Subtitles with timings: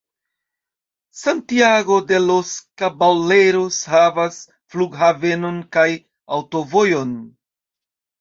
[1.17, 2.47] Santiago de los
[2.81, 4.39] Caballeros havas
[4.73, 5.85] flughavenon kaj
[6.39, 7.13] aŭtovojon.